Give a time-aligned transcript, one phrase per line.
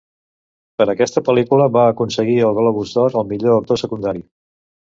[0.81, 4.27] Per aquesta pel·lícula va aconseguir el Globus d'Or al millor actor secundari.